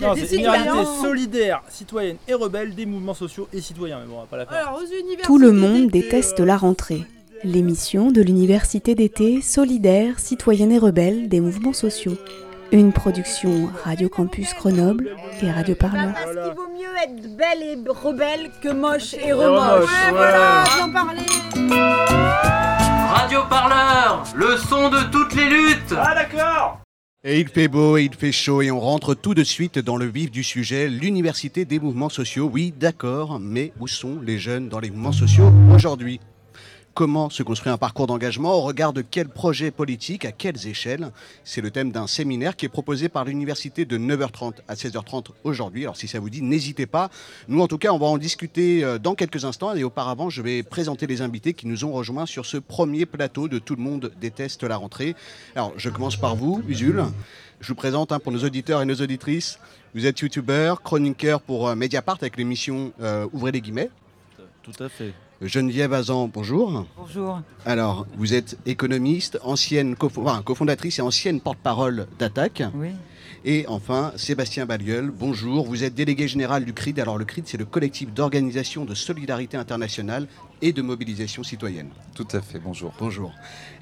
[0.00, 4.00] Non, c'est Université solidaire, citoyenne et rebelle des mouvements sociaux et citoyens.
[4.00, 4.74] Mais bon, on va pas la faire.
[5.22, 7.04] Tout le monde déteste la rentrée.
[7.44, 12.16] L'émission de l'université d'été solidaire, citoyenne et rebelle des mouvements sociaux.
[12.72, 16.12] Une production Radio Campus Grenoble et Radio Parleur.
[16.12, 19.84] Parce qu'il vaut mieux être belle et rebelle que moche et remoche.
[19.84, 21.22] Ouais, voilà, j'en parlais.
[23.10, 26.80] Radio Parleur, le son de toutes les luttes Ah d'accord
[27.24, 29.96] Et il fait beau et il fait chaud et on rentre tout de suite dans
[29.96, 32.48] le vif du sujet, l'université des mouvements sociaux.
[32.52, 36.20] Oui, d'accord, mais où sont les jeunes dans les mouvements sociaux aujourd'hui?
[36.98, 41.12] Comment se construit un parcours d'engagement Au regard de quels projets politiques À quelles échelles
[41.44, 45.84] C'est le thème d'un séminaire qui est proposé par l'université de 9h30 à 16h30 aujourd'hui.
[45.84, 47.08] Alors si ça vous dit, n'hésitez pas.
[47.46, 49.76] Nous, en tout cas, on va en discuter euh, dans quelques instants.
[49.76, 53.46] Et auparavant, je vais présenter les invités qui nous ont rejoints sur ce premier plateau
[53.46, 55.14] de Tout le monde déteste la rentrée.
[55.54, 57.04] Alors, je commence par vous, Usul.
[57.60, 59.60] Je vous présente hein, pour nos auditeurs et nos auditrices.
[59.94, 63.88] Vous êtes youtubeur, chroniqueur pour euh, Mediapart avec l'émission euh, Ouvrez les guillemets.
[64.64, 65.14] Tout à fait.
[65.40, 66.84] Geneviève Azan, bonjour.
[66.96, 67.40] Bonjour.
[67.64, 72.64] Alors, vous êtes économiste, ancienne cofondatrice et ancienne porte-parole d'Attaque.
[72.74, 72.88] Oui.
[73.44, 75.64] Et enfin, Sébastien Balieul, bonjour.
[75.64, 76.98] Vous êtes délégué général du CRID.
[76.98, 80.26] Alors, le CRID, c'est le collectif d'organisation de solidarité internationale
[80.60, 81.88] et de mobilisation citoyenne.
[82.16, 82.92] Tout à fait, bonjour.
[82.98, 83.32] Bonjour.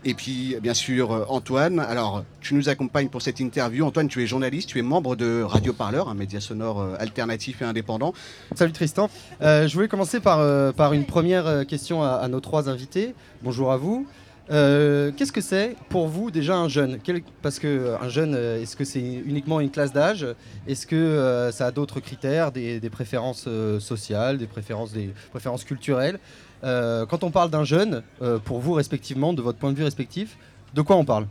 [0.05, 1.81] Et puis, bien sûr, euh, Antoine.
[1.81, 3.87] Alors, tu nous accompagnes pour cette interview.
[3.87, 7.63] Antoine, tu es journaliste, tu es membre de Radio Parleur, un média sonore euh, alternatif
[7.63, 8.13] et indépendant.
[8.55, 9.09] Salut Tristan.
[9.41, 13.15] Euh, je voulais commencer par, euh, par une première question à, à nos trois invités.
[13.43, 14.07] Bonjour à vous.
[14.51, 16.99] Euh, Qu'est-ce que c'est pour vous déjà un jeune?
[17.43, 20.27] Parce que euh, un jeune, euh, est-ce que c'est uniquement une classe d'âge?
[20.67, 23.49] Est-ce que ça a d'autres critères, des, des préférences
[23.81, 26.19] sociales, des préférences, des préférences culturelles?
[26.63, 28.03] Quand on parle d'un jeune,
[28.45, 30.37] pour vous respectivement, de votre point de vue respectif,
[30.75, 31.27] de quoi on parle?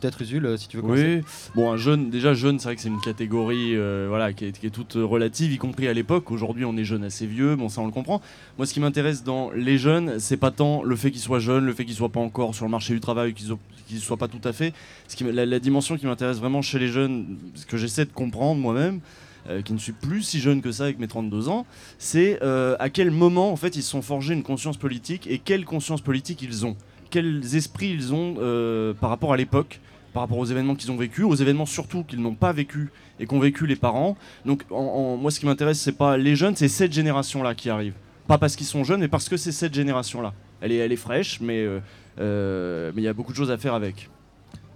[0.00, 1.22] Peut-être Usul, euh, si tu veux commencer.
[1.22, 4.44] Oui, bon, un jeune, déjà jeune, c'est vrai que c'est une catégorie euh, voilà, qui,
[4.44, 6.30] est, toute relative, y compris à l'époque.
[6.30, 8.20] Aujourd'hui, on est jeune assez vieux, bon, ça on le comprend.
[8.58, 11.64] Moi, ce qui m'intéresse dans les jeunes, c'est pas tant le fait qu'ils soient jeunes,
[11.64, 14.46] le fait qu'ils soient pas encore sur le marché du travail, qu'ils soient pas tout
[14.46, 14.74] à fait.
[15.20, 19.00] La, dimension qui m'intéresse vraiment chez les jeunes, ce que j'essaie de comprendre moi-même,
[19.48, 21.66] euh, qui ne suis plus si jeune que ça avec mes 32 ans,
[21.98, 25.38] c'est euh, à quel moment en fait ils se sont forgés une conscience politique et
[25.38, 26.76] quelle conscience politique ils ont,
[27.10, 29.80] quels esprits ils ont euh, par rapport à l'époque,
[30.16, 32.90] par rapport aux événements qu'ils ont vécus, aux événements surtout qu'ils n'ont pas vécu
[33.20, 34.16] et qu'ont vécu les parents.
[34.46, 37.54] Donc en- en- moi ce qui m'intéresse c'est pas les jeunes, c'est cette génération là
[37.54, 37.92] qui arrive.
[38.26, 40.32] Pas parce qu'ils sont jeunes, mais parce que c'est cette génération là.
[40.62, 41.80] Elle est, elle est fraîche, mais euh,
[42.18, 44.08] euh, mais il y a beaucoup de choses à faire avec.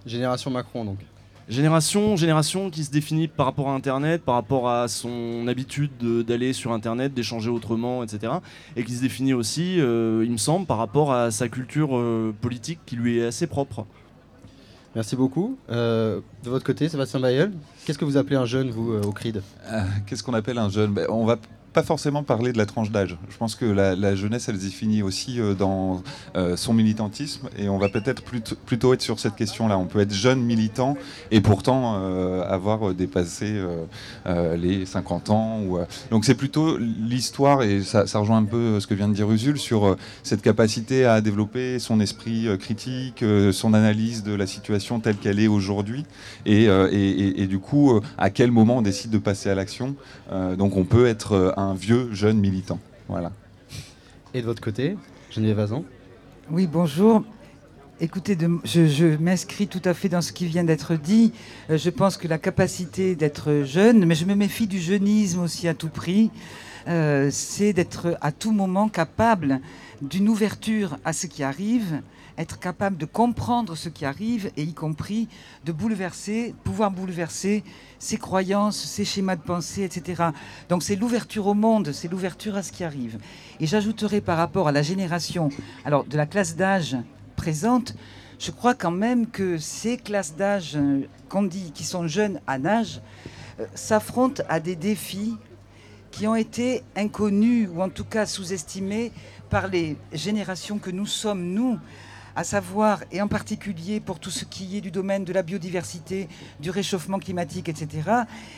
[0.05, 0.99] Génération Macron, donc.
[1.49, 6.21] Génération, génération qui se définit par rapport à Internet, par rapport à son habitude de-
[6.21, 8.33] d'aller sur Internet, d'échanger autrement, etc.
[8.75, 12.31] Et qui se définit aussi, euh, il me semble, par rapport à sa culture euh,
[12.39, 13.85] politique qui lui est assez propre.
[14.95, 15.57] Merci beaucoup.
[15.69, 17.53] Euh, de votre côté, Sébastien Bayeul,
[17.85, 19.41] qu'est-ce que vous appelez un jeune, vous, euh, au CRID?
[19.67, 20.91] Euh, Qu'est-ce qu'on appelle un jeune?
[20.93, 21.37] Ben, On va
[21.73, 23.17] pas forcément parler de la tranche d'âge.
[23.29, 26.03] Je pense que la, jeunesse, elle se définit aussi euh, dans
[26.35, 29.77] euh, son militantisme et on va peut-être plutôt, être sur cette question-là.
[29.77, 30.97] On peut être jeune militant
[31.31, 33.61] et pourtant euh, avoir dépassé
[34.57, 35.61] les 50 ans.
[36.09, 39.57] Donc c'est plutôt l'histoire et ça, rejoint un peu ce que vient de dire Usul
[39.57, 45.39] sur cette capacité à développer son esprit critique, son analyse de la situation telle qu'elle
[45.39, 46.05] est aujourd'hui
[46.45, 49.95] et, et- du coup à quel moment on décide de passer à l'action.
[50.57, 52.79] Donc on peut être un vieux jeune militant.
[53.07, 53.31] Voilà.
[54.33, 54.97] Et de votre côté,
[55.29, 55.83] Geneviève Vazan
[56.49, 57.23] Oui, bonjour.
[57.99, 61.33] Écoutez, de- je, je m'inscris tout à fait dans ce qui vient d'être dit.
[61.69, 65.67] Euh, je pense que la capacité d'être jeune, mais je me méfie du jeunisme aussi
[65.67, 66.31] à tout prix,
[66.87, 69.59] euh, c'est d'être à tout moment capable
[70.01, 72.01] d'une ouverture à ce qui arrive,
[72.37, 75.27] être capable de comprendre ce qui arrive et y compris
[75.65, 77.63] de bouleverser, pouvoir bouleverser
[77.99, 80.23] ses croyances, ses schémas de pensée, etc.
[80.69, 83.17] Donc c'est l'ouverture au monde, c'est l'ouverture à ce qui arrive.
[83.59, 85.49] Et j'ajouterai par rapport à la génération,
[85.85, 86.97] alors de la classe d'âge
[87.35, 87.95] présente,
[88.39, 92.55] je crois quand même que ces classes d'âge euh, qu'on dit qui sont jeunes à
[92.65, 93.01] âge
[93.59, 95.37] euh, s'affrontent à des défis
[96.09, 99.11] qui ont été inconnus ou en tout cas sous-estimés
[99.49, 101.77] par les générations que nous sommes, nous,
[102.35, 106.27] à savoir, et en particulier pour tout ce qui est du domaine de la biodiversité,
[106.59, 108.01] du réchauffement climatique, etc.,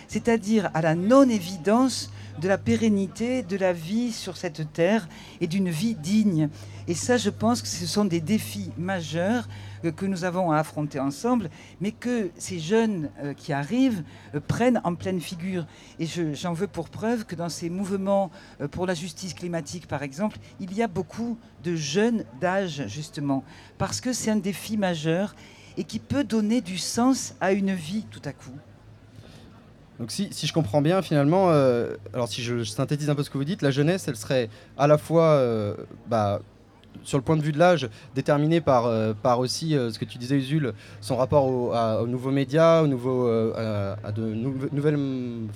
[0.07, 5.07] c'est-à-dire à la non-évidence de la pérennité de la vie sur cette terre
[5.41, 6.49] et d'une vie digne.
[6.87, 9.47] Et ça, je pense que ce sont des défis majeurs
[9.97, 11.49] que nous avons à affronter ensemble,
[11.81, 14.03] mais que ces jeunes euh, qui arrivent
[14.33, 15.65] euh, prennent en pleine figure.
[15.99, 18.31] Et je- j'en veux pour preuve que dans ces mouvements
[18.61, 23.43] euh, pour la justice climatique, par exemple, il y a beaucoup de jeunes d'âge, justement,
[23.77, 25.35] parce que c'est un défi majeur
[25.77, 28.51] et qui peut donner du sens à une vie tout à coup.
[30.03, 33.23] Donc si, si je comprends bien finalement, euh, alors si je, je synthétise un peu
[33.23, 35.75] ce que vous dites, la jeunesse, elle serait à la fois, euh,
[36.09, 36.41] bah,
[37.03, 40.17] sur le point de vue de l'âge, déterminée par, euh, par aussi ce que tu
[40.17, 44.55] disais Usul, son rapport au- à- aux nouveaux médias, aux nouveaux, à, à de nou-
[44.73, 44.99] nouvelles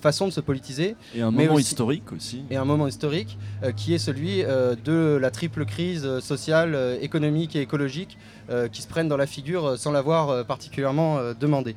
[0.01, 0.95] façons de se politiser.
[1.13, 2.45] Et un moment aussi- historique aussi.
[2.49, 3.37] Et un moment historique
[3.75, 8.17] qui est celui de la triple crise sociale, économique et écologique
[8.71, 11.75] qui se prennent dans la figure sans l'avoir particulièrement demandé.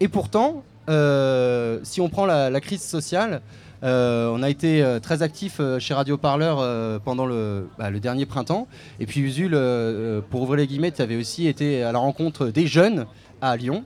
[0.00, 3.40] Et pourtant, si on prend la, crise sociale,
[3.82, 7.90] euh, on a été euh, très actif euh, chez Radio Parleur euh, pendant le, bah,
[7.90, 8.66] le dernier printemps.
[8.98, 11.98] Et puis Usul, euh, euh, pour ouvrir les guillemets, tu avais aussi été à la
[11.98, 13.06] rencontre des jeunes
[13.42, 13.84] à Lyon.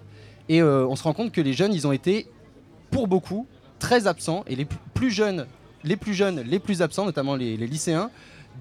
[0.48, 2.26] Et euh, on se rend compte que les jeunes, ils ont été,
[2.92, 3.46] pour beaucoup,
[3.80, 4.44] très absents.
[4.46, 5.46] Et les plus jeunes,
[5.82, 8.10] les plus jeunes, les plus absents, notamment les, lycéens,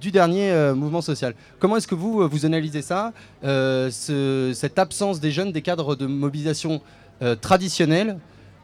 [0.01, 1.34] du dernier euh, mouvement social.
[1.60, 3.13] Comment est-ce que vous, euh, vous analysez ça,
[3.44, 6.81] euh, ce- cette absence des jeunes des cadres de mobilisation
[7.22, 8.19] euh, traditionnels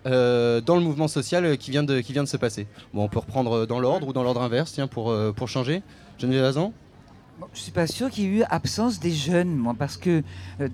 [0.06, 4.10] euh, dans le mouvement social qui vient de, se passer on peut reprendre dans l'ordre
[4.10, 5.82] ou dans l'ordre inverse, tiens, pour, euh, pour changer.
[6.20, 6.74] Geneviève Azan
[7.54, 10.22] je suis pas sûr qu'il y ait eu absence des jeunes, moi, parce que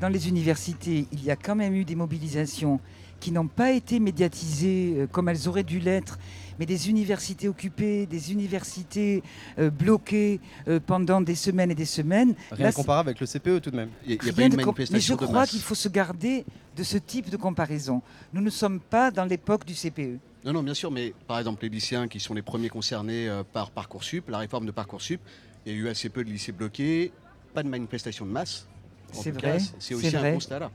[0.02, 2.82] dans les universités, il y a quand même eu des mobilisations
[3.22, 6.20] qui n'ont pas été médiatisées comme elles auraient dû l'être,
[6.60, 9.24] mais des universités occupées, des universités
[9.58, 12.36] euh, bloquées euh, pendant des semaines et des semaines.
[12.52, 13.90] Rien Là, de comparable avec le CPE tout de même.
[14.06, 16.46] Il n'y a, pas une de manifestation Mais je de crois qu'il faut se garder
[16.76, 18.02] de ce type de comparaison.
[18.34, 19.80] Nous ne sommes pas dans l'époque du.
[19.80, 20.20] CPE.
[20.44, 23.44] Non, non, bien sûr, mais par exemple, les lycéens qui sont les premiers concernés euh,
[23.44, 25.22] par Parcoursup, la réforme de Parcoursup,
[25.66, 27.14] il y a eu assez peu de lycées bloqués,
[27.54, 28.68] pas de manifestation de masse.
[29.14, 30.72] C'est vrai, c'est aussi un constat là.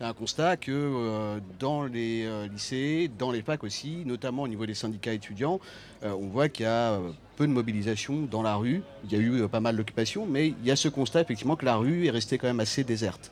[0.00, 4.66] Un constat que euh, dans les euh, lycées, dans les facs aussi, notamment au niveau
[4.66, 5.60] des syndicats étudiants,
[6.02, 6.98] euh, on voit qu'il y a
[7.36, 8.82] peu de mobilisation dans la rue.
[9.04, 11.64] Il y a eu pas mal d'occupations, mais il y a ce constat effectivement que
[11.64, 13.30] la rue est restée quand même assez déserte.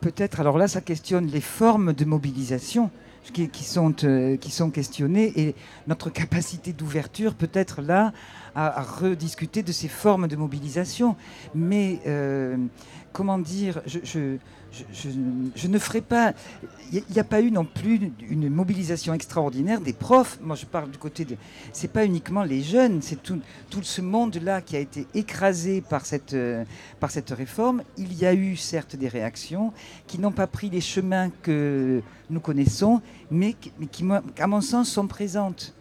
[0.00, 2.90] Peut-être, alors là, ça questionne les formes de mobilisation
[3.32, 5.54] qui, qui sont, euh, qui sont questionnées et
[5.86, 8.12] notre capacité d'ouverture peut-être là
[8.54, 11.16] à, rediscuter de ces formes de mobilisation.
[11.54, 12.56] Mais euh,
[13.12, 14.36] comment dire, je,
[15.54, 16.32] je, ne ferai pas.
[16.92, 20.38] Il n'y a, pas eu non plus une mobilisation extraordinaire des profs.
[20.42, 21.36] Moi, je parle du côté de.
[21.72, 23.40] C'est pas uniquement les jeunes, c'est tout,
[23.82, 26.64] ce monde-là qui a été écrasé par cette, euh,
[27.00, 27.82] par cette réforme.
[27.98, 29.72] Il y a eu certes des réactions
[30.06, 33.00] qui n'ont pas pris les chemins que nous connaissons,
[33.30, 34.04] mais, qui- mais qui,
[34.38, 35.74] à mon sens, sont présentes.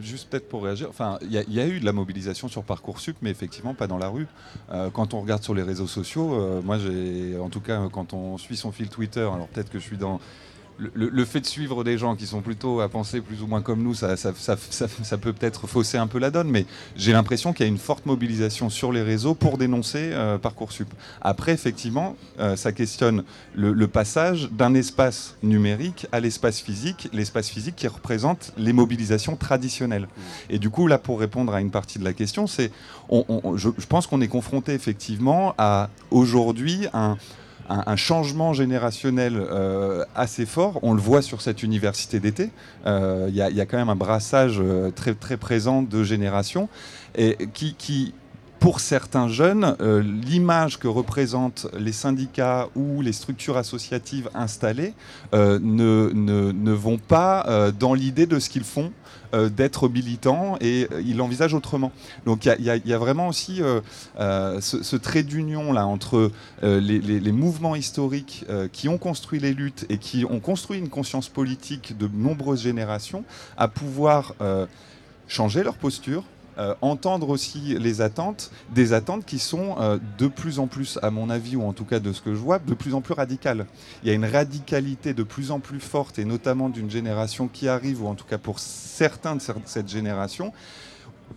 [0.00, 0.88] Juste peut-être pour réagir.
[0.90, 4.08] Enfin, il y, a- eu de la mobilisation sur Parcoursup, mais effectivement pas dans la
[4.08, 4.26] rue.
[4.70, 8.12] Euh, quand on regarde sur les réseaux sociaux, euh, moi j'ai, en tout cas, quand
[8.12, 10.20] on suit son fil Twitter, alors peut-être que je suis dans
[10.78, 13.82] le, fait de suivre des gens qui sont plutôt à penser plus ou moins comme
[13.82, 16.66] nous, ça, peut peut-être fausser un peu la donne, mais
[16.96, 20.88] j'ai l'impression qu'il y a une forte mobilisation sur les réseaux pour dénoncer euh, Parcoursup.
[21.20, 23.24] Après, effectivement, euh, ça questionne
[23.54, 30.08] le, passage d'un espace numérique à l'espace physique, l'espace physique qui représente les mobilisations traditionnelles.
[30.50, 32.72] Et du coup, là, pour répondre à une partie de la question, c'est,
[33.10, 37.16] je, je pense qu'on est confronté effectivement à aujourd'hui un,
[37.68, 40.78] un- changement générationnel euh, assez fort.
[40.82, 42.50] On le voit sur cette université d'été.
[42.86, 46.68] Euh, Il y, y a quand même un brassage euh, très, très présent de générations
[47.16, 48.12] et qui, qui
[48.64, 54.94] pour certains jeunes, euh, l'image que représentent les syndicats ou les structures associatives installées
[55.34, 58.90] euh, ne, ne- ne vont pas euh, dans l'idée de ce qu'ils font
[59.56, 61.90] d'être militants et ils l'envisagent autrement.
[62.24, 63.60] Donc il y a- vraiment aussi
[64.14, 66.30] ce, trait d'union là entre
[66.62, 71.98] les, mouvements historiques qui ont construit les luttes et qui ont construit une conscience politique
[71.98, 73.24] de nombreuses générations
[73.56, 74.36] à pouvoir
[75.26, 76.22] changer leur posture,
[76.58, 81.10] euh, entendre aussi les attentes, des attentes qui sont euh, de plus en plus, à
[81.10, 83.14] mon avis, ou en tout cas de ce que je vois, de plus en plus
[83.14, 83.66] radicales.
[84.02, 87.68] Il y a une radicalité de plus en plus forte, et notamment d'une génération qui
[87.68, 90.52] arrive, ou en tout cas pour certains de cette génération,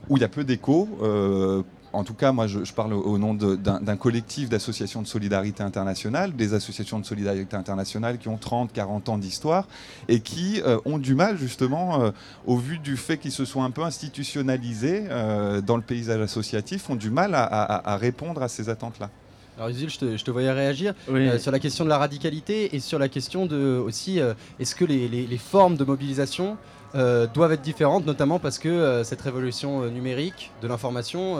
[0.09, 0.87] où il y a peu d'écho.
[1.01, 1.63] euh,
[1.97, 5.07] en tout cas, moi, je, je parle au au nom d'un d'un collectif d'associations de
[5.07, 9.67] solidarité internationale, des associations de solidarité internationale qui ont 30, 40 ans d'histoire
[10.07, 12.11] et qui euh, ont du mal, justement, euh,
[12.45, 16.89] au vu du fait qu'ils se sont un peu institutionnalisés euh, dans le paysage associatif,
[16.89, 19.09] ont du mal à, à- à répondre à ces attentes-là.
[19.57, 21.27] Alors Usul, je te, je te voyais réagir Oui.
[21.27, 24.75] euh, sur la question de la radicalité et sur la question de aussi euh, est-ce
[24.75, 26.57] que les, les- les formes de mobilisation
[26.95, 31.37] euh, doivent être différentes, notamment parce que euh, cette révolution euh, numérique de l'information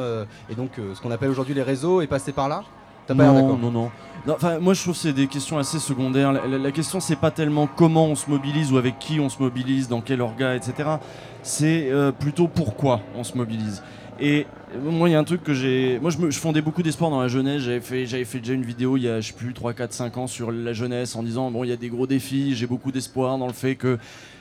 [0.50, 2.64] et donc ce qu'on appelle aujourd'hui les réseaux est passé par là?
[3.08, 3.92] T'as pas l'air non, non, non,
[4.26, 6.34] Non, Enfin, moi, je trouve que c'est des questions assez secondaires.
[6.34, 9.30] La, la- la question, c'est pas tellement comment on se mobilise ou avec qui on
[9.30, 10.90] se mobilise, dans quel orga, etc.
[11.42, 11.90] C'est
[12.20, 13.82] plutôt pourquoi on se mobilise.
[14.20, 15.98] Et Moi, il y a un truc que j'ai.
[16.02, 17.62] Moi, je, fondais beaucoup d'espoir dans la jeunesse.
[17.62, 20.18] J'avais fait, fait déjà une vidéo il y a, je sais plus, 3, 4, 5
[20.18, 22.54] ans sur la jeunesse en disant bon, il y a des gros défis.
[22.54, 23.98] J'ai beaucoup d'espoir dans le fait que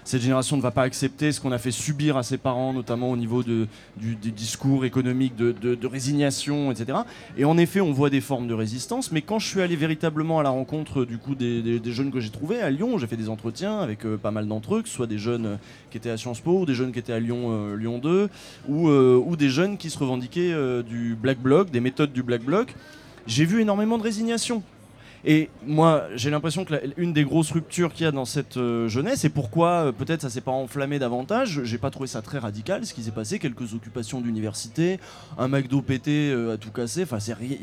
[0.06, 3.10] cette génération ne va pas accepter ce qu'on a fait subir à ses parents, notamment
[3.10, 3.66] au niveau de,
[3.96, 6.98] du, discours économiques, de, de- résignation, etc.
[7.36, 9.10] Et en effet, on voit des formes de résistance.
[9.10, 12.20] Mais quand je suis allé véritablement à la rencontre du coup des, des- jeunes que
[12.20, 14.88] j'ai trouvés à Lyon, j'ai fait des entretiens avec euh, pas mal d'entre eux, que
[14.88, 15.56] ce soit des jeunes euh,
[15.90, 18.28] qui étaient à Sciences Po, ou des jeunes qui étaient à Lyon, euh, Lyon 2,
[18.68, 22.42] ou, ou des jeunes qui se revendiquaient euh, du Black Bloc, des méthodes du Black
[22.42, 22.74] Bloc.
[23.26, 24.62] J'ai vu énormément de résignation.
[25.28, 28.56] Et moi, j'ai l'impression que la- une des grosses ruptures qu'il y a dans cette
[28.58, 32.22] euh, jeunesse, et pourquoi euh, peut-être ça s'est pas enflammé davantage, j'ai pas trouvé ça
[32.22, 35.00] très radical, ce qui s'est passé, quelques occupations d'université,
[35.36, 37.58] un McDo pété à tout casser, enfin c'est rien,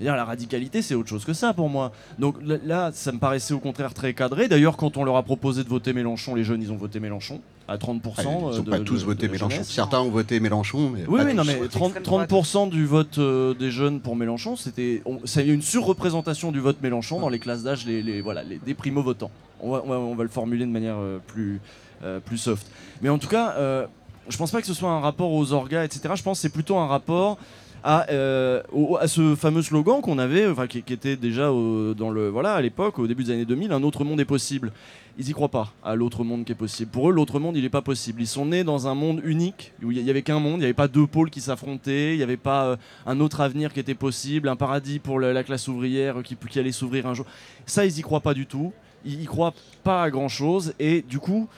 [0.00, 1.92] la radicalité c'est autre chose que ça pour moi.
[2.18, 4.48] Donc là, ça me paraissait au contraire très cadré.
[4.48, 7.42] D'ailleurs, quand on leur a proposé de voter Mélenchon, les jeunes ils ont voté Mélenchon
[7.68, 8.00] à 30%.
[8.18, 9.50] Ils n'ont euh, pas de- tous de- voté Mélenchon.
[9.50, 9.70] jeunesse.
[9.70, 13.54] Certains ont voté Mélenchon, mais Oui, pas oui, non, mais 30%, 30% du vote euh,
[13.54, 17.62] des jeunes pour Mélenchon, c'était on- c'est une surreprésentation du vote Mélenchon dans les classes
[17.62, 19.30] d'âge, les, les- voilà, les, des primo-votants.
[19.60, 21.60] On va, on, va, on va le formuler de manière euh, plus,
[22.02, 22.66] euh, plus soft.
[23.00, 23.86] Mais en tout cas, euh,
[24.28, 26.14] je pense pas que ce soit un rapport aux orgas, etc.
[26.16, 27.38] Je pense que c'est plutôt un rapport
[27.84, 28.62] à, euh,
[29.00, 32.98] à ce fameux slogan qu'on avait, qui, était déjà au- dans le, voilà, à l'époque,
[32.98, 34.72] au début des années 2000, un autre monde est possible.
[35.18, 36.90] Ils y croient pas à l'autre monde qui est possible.
[36.90, 38.22] Pour eux, l'autre monde, il n'est pas possible.
[38.22, 40.64] Ils sont nés dans un monde unique où il y avait qu'un monde, il n'y
[40.64, 43.80] avait pas deux pôles qui s'affrontaient, il n'y avait pas euh, un autre avenir qui
[43.80, 47.26] était possible, un paradis pour la, la classe ouvrière qui, allait s'ouvrir un jour.
[47.66, 48.72] Ça, ils y croient pas du tout.
[49.04, 51.48] Ils y croient pas à grand chose et du coup,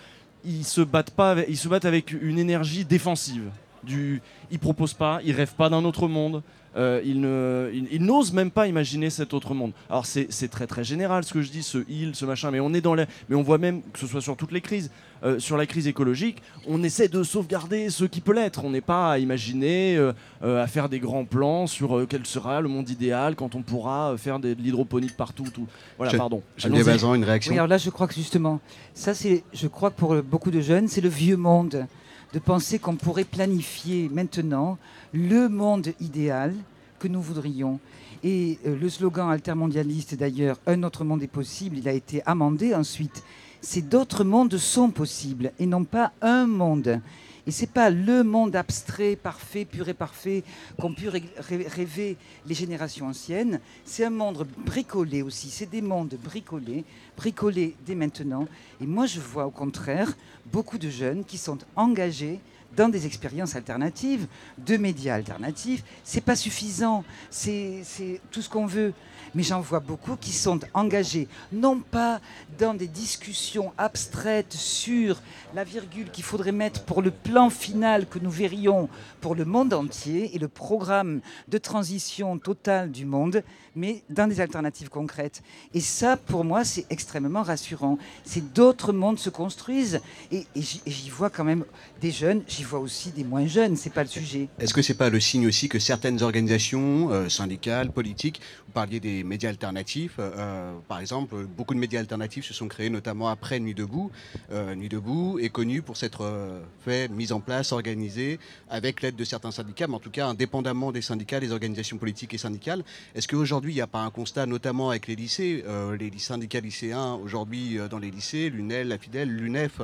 [0.44, 3.50] ils se battent pas, ils se battent avec une énergie défensive.
[3.84, 6.42] Du, ils proposent pas, ils rêvent pas d'un autre monde.
[6.76, 9.70] euh, ils ne- ils- ils n'osent même pas imaginer cet autre monde.
[9.88, 12.58] Alors c'est c'est très très général ce que je dis, ce il, ce machin, mais
[12.58, 14.90] on est dans mais on voit même que ce soit sur toutes les crises,
[15.24, 18.64] euh, sur la crise écologique, on essaie de sauvegarder ce qui peut l'être.
[18.64, 20.12] On n'est pas à imaginer, euh,
[20.42, 23.62] euh, à faire des grands plans sur euh, quel sera le monde idéal quand on
[23.62, 25.46] pourra euh, faire des- de l'hydroponique partout.
[25.54, 25.68] Tout.
[25.96, 26.42] Voilà, Je- pardon.
[26.66, 27.06] Une réaction
[27.52, 28.58] Oui, alors là, je crois que justement,
[28.94, 31.86] ça, c'est, je crois que pour beaucoup de jeunes, c'est le vieux monde
[32.34, 34.76] de penser qu'on pourrait planifier maintenant
[35.12, 36.52] le monde idéal
[36.98, 37.78] que nous voudrions.
[38.24, 42.74] Et euh, le slogan altermondialiste, d'ailleurs, un autre monde est possible, il a été amendé
[42.74, 43.22] ensuite.
[43.60, 47.00] C'est d'autres mondes sont possibles et non pas un monde.
[47.46, 50.42] Et c'est pas le monde abstrait, parfait, pur et parfait
[50.80, 53.60] qu'ont pu rêver les générations anciennes.
[53.84, 55.50] C'est un monde bricolé aussi.
[55.50, 56.84] C'est des mondes bricolés,
[57.16, 58.48] bricolés dès maintenant.
[58.80, 60.14] Et moi, je vois au contraire
[60.46, 62.40] beaucoup de jeunes qui sont engagés
[62.76, 64.26] dans des expériences alternatives,
[64.58, 65.84] de médias alternatifs.
[66.02, 67.04] C'est pas suffisant.
[67.30, 68.92] C'est c'est tout ce qu'on veut.
[69.34, 72.20] Mais j'en vois beaucoup qui sont engagés, non pas
[72.58, 75.20] dans des discussions abstraites sur
[75.54, 78.88] la virgule qu'il faudrait mettre pour le plan final que nous verrions
[79.20, 83.42] pour le monde entier et le programme de transition totale du monde,
[83.76, 85.42] mais dans des alternatives concrètes.
[85.72, 87.98] Et ça, pour moi, c'est extrêmement rassurant.
[88.24, 90.00] C'est d'autres mondes se construisent
[90.30, 91.64] et, j'y vois quand même
[92.00, 94.48] des jeunes, j'y vois aussi des moins jeunes, c'est pas le sujet.
[94.58, 99.00] Est-ce que c'est pas le signe aussi que certaines organisations euh, syndicales, politiques, vous parliez
[99.00, 103.58] des médias alternatifs, euh, par exemple, beaucoup de médias alternatifs se sont créés notamment après
[103.58, 104.10] Nuit debout.
[104.52, 108.38] Euh, Nuit debout est connu pour s'être euh, fait, mise en place, organisée
[108.68, 112.34] avec l'aide de certains syndicats, mais en tout cas indépendamment des syndicats, des organisations politiques
[112.34, 112.84] et syndicales.
[113.14, 116.60] Est-ce qu'aujourd'hui il n'y a pas un constat, notamment avec les lycées, euh, les syndicats
[116.60, 119.80] lycéens aujourd'hui euh, dans les lycées, l'UNEL, la FIDEL, l'UNEF,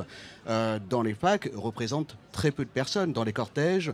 [0.47, 3.93] euh, dans les facs représentent très peu de personnes dans les cortèges?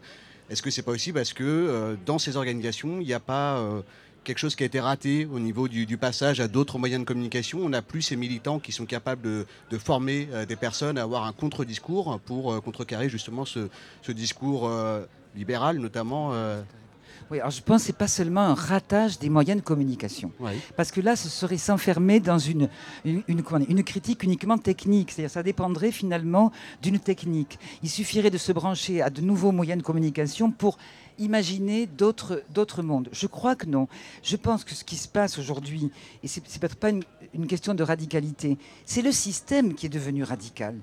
[0.50, 3.58] Est-ce que c'est pas aussi parce que euh, dans ces organisations, il n'y a pas
[3.58, 3.82] euh,
[4.28, 7.60] quelque chose qui a été raté au niveau du, passage à d'autres moyens de communication
[7.64, 11.24] On n'a plus ces militants qui sont capables de, former euh, des personnes à avoir
[11.24, 13.70] un contre-discours pour euh, contrecarrer justement ce,
[14.02, 16.34] ce discours euh, libéral, notamment.
[17.30, 20.32] Oui, alors je pense que ce n'est pas seulement un ratage des moyens de communication.
[20.76, 22.70] Parce que là, ce serait s'enfermer dans une,
[23.06, 25.12] une, critique uniquement technique.
[25.12, 27.60] C'est-à-dire ça dépendrait finalement d'une technique.
[27.84, 30.78] Il suffirait de se brancher à de nouveaux moyens de communication pour
[31.20, 33.10] imaginer d'autres d'autres mondes.
[33.12, 33.88] Je crois que non.
[34.24, 35.92] Je pense que ce qui se passe aujourd'hui,
[36.24, 39.90] et c'est c'est peut-être pas une, une question de radicalité, c'est le système qui est
[39.90, 40.76] devenu radical.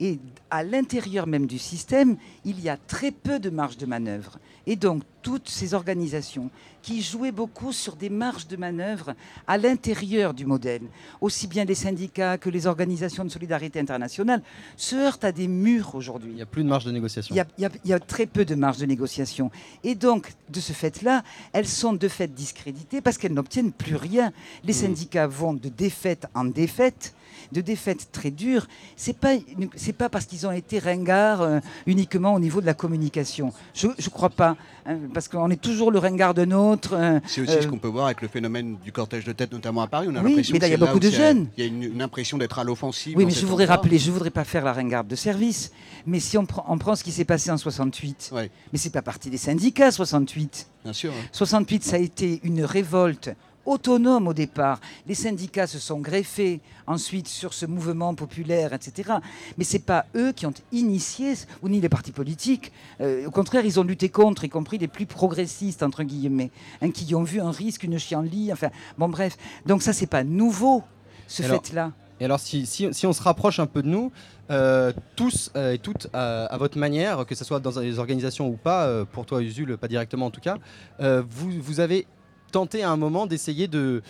[0.00, 0.18] Et
[0.50, 4.38] à l'intérieur même du système, il y a très peu de marge de manœuvre.
[4.66, 6.50] Et donc, toutes ces organisations
[6.82, 9.14] qui jouaient beaucoup sur des marges de manœuvre
[9.46, 10.82] à l'intérieur du modèle,
[11.20, 14.42] aussi bien les syndicats que les organisations de solidarité internationale,
[14.76, 16.30] se heurtent à des murs aujourd'hui.
[16.32, 17.34] Il n'y a plus de marge de négociation.
[17.34, 19.50] Il y a, il y a- il y a très peu de marge de négociation.
[19.84, 21.22] Et donc, de ce fait-là,
[21.52, 24.32] elles sont de fait discréditées parce qu'elles n'obtiennent plus rien.
[24.64, 27.14] Les syndicats vont de défaite en défaite,
[27.52, 28.66] de défaites très dures,
[28.96, 29.34] c'est pas
[29.76, 33.52] c'est pas parce qu'ils ont été ringards euh, uniquement au niveau de la communication.
[33.74, 36.90] Je ne crois pas, hein, parce qu'on est toujours le ringard de nôtre.
[36.94, 39.52] euh, C'est aussi ce euh, qu'on peut voir avec le phénomène du cortège de tête,
[39.52, 40.06] notamment à Paris.
[40.10, 41.48] On a Oui, l'impression mais là, il y a beaucoup de jeunes.
[41.56, 43.16] Il y a une, une impression d'être à l'offensive.
[43.16, 45.72] Oui, mais je voudrais rappeler, je voudrais pas faire la ringarde de service,
[46.06, 48.90] mais si on, prend- on prend ce qui s'est passé en 68, Ouais, mais c'est
[48.90, 50.68] pas parti des syndicats 68.
[50.84, 51.12] bien sûr.
[51.12, 51.26] hein.
[51.32, 53.30] 68, ça a été une révolte
[53.70, 54.80] autonome au départ.
[55.06, 59.12] Les syndicats se sont greffés ensuite sur ce mouvement populaire, etc.
[59.58, 62.72] Mais c'est pas eux qui ont initié, ou ni les partis politiques.
[63.00, 66.50] Euh, au contraire, ils ont lutté contre, y compris les plus progressistes, entre guillemets,
[66.82, 69.36] hein, qui ont vu un risque, une chienlit, enfin, bon bref.
[69.66, 70.82] Donc ça, c'est pas nouveau,
[71.28, 71.92] ce fait-là.
[72.18, 74.12] Et alors, si, si- si on se rapproche un peu de nous,
[74.50, 78.46] euh, tous euh, et toutes, euh, à votre manière, que ce soit dans les organisations
[78.48, 80.56] ou pas, pour toi, Usul, pas directement en tout cas,
[80.98, 82.06] vous, vous avez
[82.50, 84.02] tenté à un moment d'essayer de,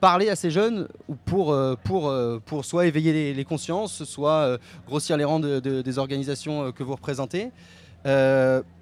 [0.00, 4.58] parler à ces jeunes ou pour, euh, euh, pour soit éveiller les, consciences, soit euh,
[4.86, 7.50] grossir les rangs de- de- des organisations que vous représentez.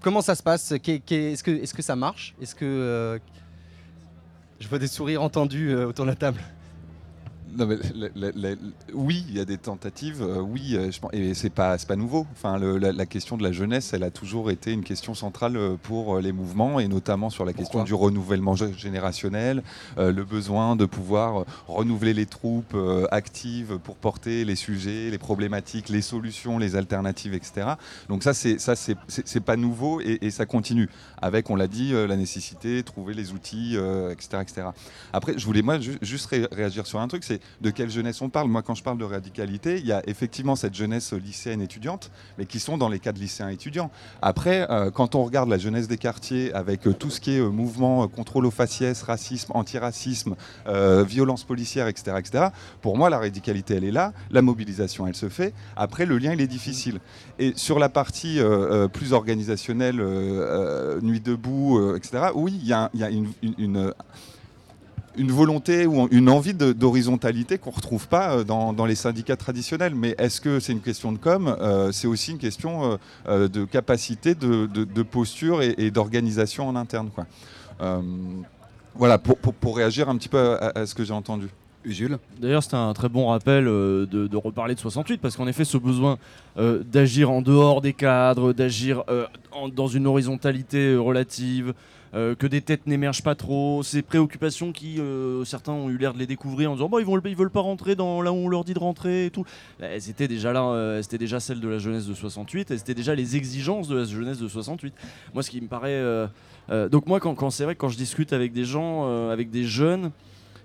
[0.00, 0.72] Comment ça se passe?
[0.72, 1.42] Est-ce
[1.74, 2.34] que, ça marche?
[2.40, 3.20] Est-ce que.
[4.60, 6.40] je vois des sourires entendus autour de la table.
[7.56, 8.56] Non, mais la- la- la-
[8.94, 10.22] oui, il y a des tentatives.
[10.22, 12.26] euh, oui, euh, je pense- et c'est pas pas nouveau.
[12.32, 15.76] Enfin, le- la, question de la jeunesse, elle a toujours été une question centrale euh,
[15.82, 19.62] pour les mouvements et notamment sur la question du renouvellement gé- générationnel,
[19.98, 25.18] euh, le besoin de pouvoir renouveler les troupes euh, actives pour porter les sujets, les
[25.18, 27.68] problématiques, les solutions, les alternatives, etc.
[28.08, 30.88] Donc ça, c'est ça, c'est pas nouveau et, et ça continue
[31.22, 33.76] avec, on l'a dit, la nécessité, trouver les outils,
[34.10, 34.66] etc., etc.
[35.12, 38.20] Après, je voulais moi ju- juste ré- réagir sur un truc, c'est de quelle jeunesse
[38.22, 38.48] on parle.
[38.48, 42.46] Moi, quand je parle de radicalité, il y a effectivement cette jeunesse lycéenne étudiante, mais
[42.46, 43.90] qui sont dans les cas de lycéens étudiants.
[44.22, 47.40] Après, euh, quand on regarde la jeunesse des quartiers avec euh, tout ce qui est
[47.40, 50.34] euh, mouvement, contrôle aux faciès, racisme, antiracisme,
[51.06, 52.44] violence policière, etc., etc.,
[52.80, 55.52] pour moi, la radicalité, elle est là, la mobilisation, elle se fait.
[55.76, 57.00] Après, le lien, il est difficile.
[57.38, 58.40] Et sur la partie
[58.92, 59.96] plus organisationnelle,
[61.02, 62.90] nuit debout, etc., oui, il y a,
[63.58, 63.92] une
[65.18, 69.94] une volonté ou une envie d'horizontalité qu'on ne retrouve pas euh, dans, les syndicats traditionnels.
[69.94, 73.64] Mais est-ce que c'est une question de com Euh, C'est aussi une question euh, de
[73.64, 77.10] capacité, de, posture et, d'organisation en interne.
[78.94, 81.48] Voilà, pour, réagir un petit peu à ce que j'ai entendu.
[82.40, 85.78] D'ailleurs, c'était un très bon rappel euh, de, reparler de 68, parce qu'en effet, ce
[85.78, 86.18] besoin
[86.58, 89.26] euh, d'agir en dehors des cadres, d'agir euh,
[89.74, 91.74] dans une horizontalité relative,
[92.14, 94.98] que des têtes n'émergent pas trop, ces préoccupations qui,
[95.44, 97.60] certains ont eu l'air de les découvrir en disant bon, ils, vont, ils veulent pas
[97.60, 99.44] rentrer dans là où on leur dit de rentrer et tout.
[99.78, 103.14] Elles étaient déjà là, c'était déjà celle de la jeunesse de 68, et c'était déjà
[103.14, 104.94] les exigences de la jeunesse de 68.
[105.34, 106.02] Moi, ce qui me paraît.
[106.88, 110.10] donc, moi, quand, c'est vrai, quand je discute avec des gens, avec des jeunes,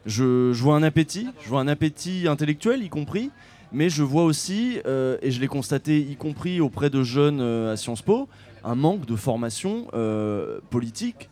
[0.06, 3.32] je, vois un appétit, je vois un appétit intellectuel y compris,
[3.72, 7.74] mais je vois aussi, euh, et je l'ai constaté y compris auprès de jeunes euh,
[7.74, 8.28] à Sciences Po,
[8.64, 11.30] un manque de formation euh, politique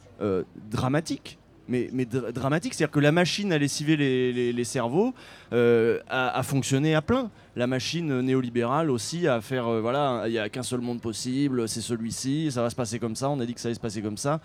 [0.69, 1.39] dramatique.
[1.67, 5.13] Mais, mais dra- dramatique, c'est-à-dire que la machine à lessiver les, cerveaux
[5.51, 7.31] a, a fonctionné à plein.
[7.55, 11.81] La machine néolibérale aussi à faire, voilà, il n'y a qu'un seul monde possible, c'est
[11.81, 14.01] celui-ci, ça va se passer comme ça, on a dit que ça allait se passer
[14.01, 14.41] comme ça.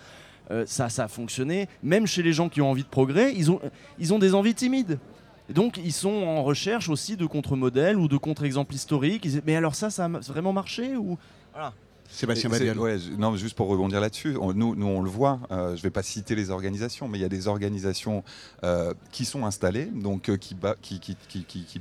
[0.51, 1.69] Euh, ça, ça a fonctionné.
[1.83, 3.61] Même chez les gens qui ont envie de progrès, ils ont,
[3.99, 4.99] ils ont des envies timides.
[5.49, 9.29] Et donc, ils sont en recherche aussi de contre-modèles ou de contre-exemples historiques.
[9.47, 11.19] Mais alors ça, ça a vraiment marché ou?
[12.16, 12.79] Sébastien Badial.
[12.79, 15.90] ouais, non, juste pour rebondir là-dessus, nous, nous on le voit, euh, je ne vais
[15.90, 18.24] pas citer les organisations, mais il y a des organisations
[18.64, 20.98] euh, qui sont installées, donc euh, qui, ba- qui,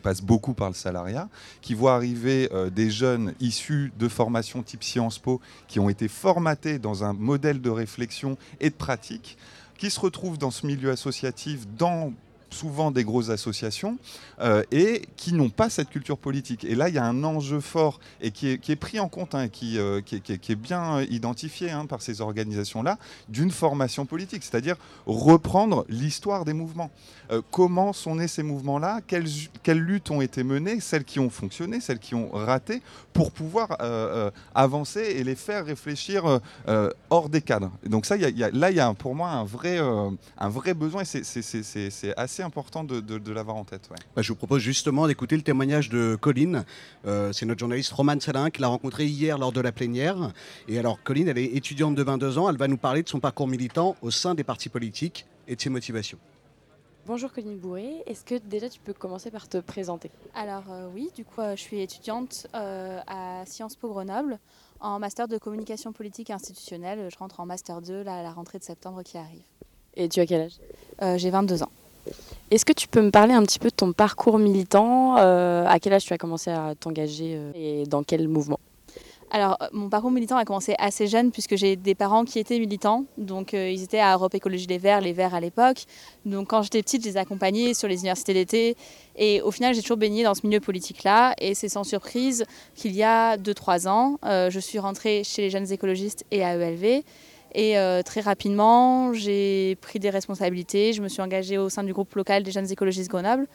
[0.04, 1.30] passent beaucoup par le salariat,
[1.62, 6.80] qui voient arriver des jeunes issus de formations type Sciences Po, qui ont été formatés
[6.80, 9.38] dans un modèle de réflexion et de pratique,
[9.78, 12.14] qui se retrouvent dans ce milieu associatif, dans
[12.56, 13.98] souvent des grosses associations
[14.40, 16.64] euh, et qui n'ont pas cette culture politique.
[16.64, 19.48] Et là, il y a un enjeu fort et qui est, pris en compte, hein,
[19.50, 25.86] qui, euh, qui, est- bien identifié hein, par ces organisations-là, d'une formation politique, c'est-à-dire reprendre
[25.90, 26.92] l'histoire des mouvements.
[27.32, 29.02] Euh, comment sont nés ces mouvements-là?
[29.06, 29.28] Quelles,
[29.64, 33.78] quelles luttes ont été menées, celles qui ont fonctionné, celles qui ont raté, pour pouvoir
[34.54, 36.40] avancer et les faire réfléchir
[37.10, 37.72] hors des cadres.
[37.86, 38.22] Donc ça, y
[38.54, 42.84] là, il y a pour moi un vrai, un vrai besoin et c'est assez important
[42.84, 43.90] de, de- de l'avoir en tête.
[43.92, 43.98] ouais.
[44.16, 46.64] Bah, je vous propose justement d'écouter le témoignage de Colline.
[47.06, 50.32] Euh, c'est notre journaliste Romane Salin qui l'a rencontrée hier lors de la plénière.
[50.68, 52.50] Et alors, Colline, elle est étudiante de 22 ans.
[52.50, 55.62] Elle va nous parler de son parcours militant au sein des partis politiques et de
[55.62, 56.18] ses motivations.
[57.08, 60.10] Bonjour Colline Bourré, est-ce que déjà tu peux commencer par te présenter?
[60.34, 64.40] Alors euh, oui, du coup, euh, je suis étudiante euh, à Sciences Po Grenoble
[64.80, 67.08] en master de communication politique et institutionnelle.
[67.12, 69.44] Je rentre en master 2 là, à la rentrée de septembre qui arrive.
[69.96, 70.54] Et tu as quel âge?
[71.04, 71.70] Euh, J'ai 22 ans.
[72.52, 75.94] Est-ce que tu peux me parler un petit peu de ton parcours militant À quel
[75.94, 78.60] âge tu as commencé à t'engager et dans quel mouvement?
[79.32, 82.60] Alors, euh, mon parcours militant a commencé assez jeune puisque j'ai des parents qui étaient
[82.60, 83.06] militants.
[83.18, 85.84] Donc, euh, ils étaient à Europe Écologie Les Verts, les Verts à l'époque.
[86.26, 88.78] Donc, quand j'étais petite, je les accompagnais sur les universités d'été.
[89.18, 91.34] Et au final, j'ai toujours baigné dans ce milieu politique-là.
[91.40, 95.50] Et c'est sans surprise qu'il y a 2-3 ans, euh, je suis rentrée chez les
[95.50, 97.04] jeunes écologistes et à ELV.
[97.58, 100.92] Et très rapidement, j'ai pris des responsabilités.
[100.92, 103.48] Je me suis engagée au sein du groupe local des jeunes écologistes Grenoble.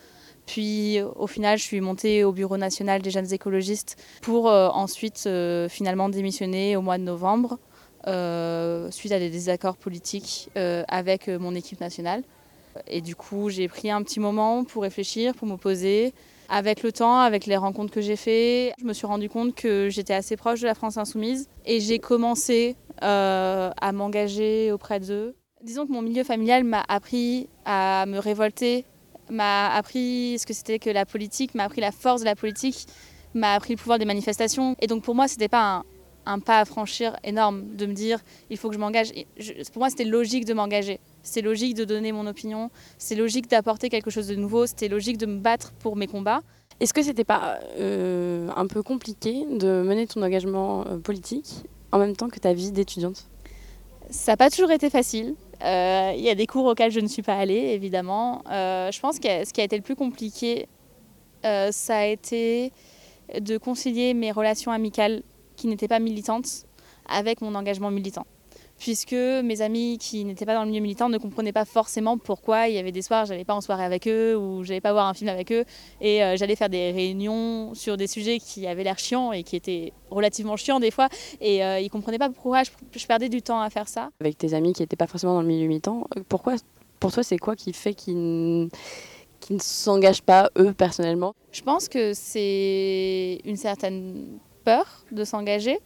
[0.47, 5.25] Puis au final, je suis montée au bureau national des jeunes écologistes pour euh, ensuite
[5.27, 7.59] euh, finalement démissionner au mois de novembre
[8.07, 12.23] euh, suite à des désaccords politiques avec mon équipe nationale.
[12.87, 16.13] Et du coup, j'ai pris un petit moment pour réfléchir, pour me poser.
[16.53, 19.89] Avec le temps, avec les rencontres que j'ai faites, je me suis rendu compte que
[19.89, 25.37] j'étais assez proche de la France insoumise et j'ai commencé à m'engager auprès d'eux.
[25.63, 28.85] Disons que mon milieu familial m'a appris à me révolter
[29.31, 32.87] m'a appris ce que c'était que la politique, m'a appris la force de la politique,
[33.35, 34.77] m'a appris le pouvoir des manifestations.
[34.81, 35.85] Et donc pour moi, c'était pas
[36.27, 39.13] un, pas à franchir énorme de me dire il faut que je m'engage.
[39.73, 41.01] Pour moi, c'était logique de m'engager.
[41.23, 42.71] C'est logique de donner mon opinion.
[42.99, 44.67] C'est logique d'apporter quelque chose de nouveau.
[44.67, 46.41] C'était logique de me battre pour mes combats.
[46.81, 51.99] Est-ce que c'était pas euh, un peu compliqué de mener ton engagement euh, politique en
[51.99, 53.27] même temps que ta vie d'étudiante?
[54.09, 55.35] Ça n'a pas toujours été facile.
[55.63, 58.43] Euh, il y a des cours auxquels je ne suis pas allée, évidemment.
[58.51, 60.69] Euh, je pense que ce qui a été le plus compliqué,
[61.43, 62.73] ça a été
[63.39, 65.23] de concilier mes relations amicales
[65.57, 66.67] qui n'étaient pas militantes
[67.09, 68.27] avec mon engagement militant
[68.81, 72.67] puisque mes amis qui n'étaient pas dans le milieu militant ne comprenaient pas forcément pourquoi
[72.67, 75.07] il y avait des soirs, j'allais pas en soirée avec eux ou j'allais pas voir
[75.07, 75.65] un film avec eux
[76.01, 79.55] et euh, j'allais faire des réunions sur des sujets qui avaient l'air chiants et qui
[79.55, 81.11] étaient relativement chiants des fois
[81.43, 84.09] et euh, ils comprenaient pas pourquoi je, perdais du temps à faire ça.
[84.21, 86.55] Avec tes amis qui n'étaient pas forcément dans le milieu militant, euh, pourquoi
[86.99, 88.71] pour toi c'est quoi qui fait qu'ils
[89.41, 91.35] qui ne s'engagent pas eux personnellement?
[91.53, 95.79] Je pense que c'est une certaine peur de s'engager.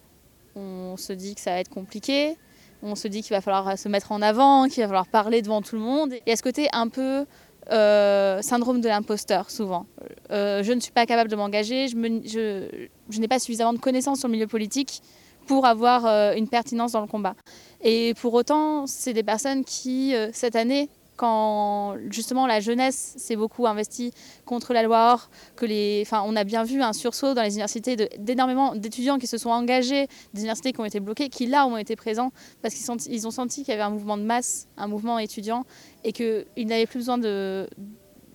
[0.54, 2.36] On se dit que ça va être compliqué,
[2.84, 5.62] on se dit qu'il va falloir se mettre en avant, qu'il va falloir parler devant
[5.62, 6.12] tout le monde.
[6.26, 7.24] Il y a ce côté un peu
[7.70, 9.86] euh, syndrome de l'imposteur, souvent.
[10.30, 14.28] Euh, je ne suis pas capable de m'engager, je, n'ai pas suffisamment de connaissances sur
[14.28, 15.00] le milieu politique
[15.46, 17.34] pour avoir euh, une pertinence dans le combat.
[17.82, 23.66] Et pour autant, c'est des personnes qui, cette année, quand justement la jeunesse s'est beaucoup
[23.66, 24.12] investie
[24.44, 27.52] contre la loi or, que les, enfin, on a bien vu un sursaut dans les
[27.52, 31.66] universités d'énormément d'étudiants qui se sont engagés, des universités qui ont été bloquées, qui là
[31.66, 34.68] ont été présents parce qu'ils ils ont senti qu'il y avait un mouvement de masse,
[34.76, 35.64] un mouvement étudiant,
[36.02, 37.68] et qu'ils n'avaient plus besoin de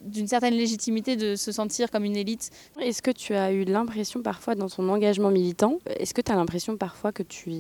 [0.06, 2.50] d'une certaine légitimité de se sentir comme une élite.
[2.82, 6.36] Est-ce que tu as eu l'impression parfois dans ton engagement militant, est-ce que tu as
[6.36, 7.52] l'impression parfois que tu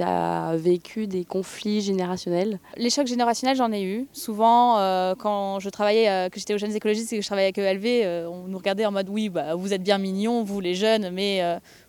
[0.00, 2.58] as vécu des conflits générationnels?
[2.76, 4.06] Les chocs générationnels, j'en ai eu.
[4.12, 7.48] Souvent, euh, quand je travaillais, euh, que j'étais aux jeunes écologistes et que je travaillais
[7.48, 10.60] avec ELV, euh, on nous regardait en mode oui, bah, vous êtes bien mignons, vous
[10.60, 11.42] les jeunes, mais